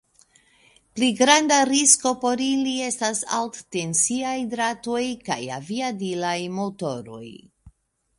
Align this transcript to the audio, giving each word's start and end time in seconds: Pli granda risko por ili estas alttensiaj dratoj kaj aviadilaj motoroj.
Pli 0.99 1.07
granda 1.17 1.57
risko 1.69 2.13
por 2.23 2.41
ili 2.45 2.73
estas 2.85 3.21
alttensiaj 3.39 4.33
dratoj 4.55 5.03
kaj 5.29 5.39
aviadilaj 5.59 6.37
motoroj. 6.61 7.29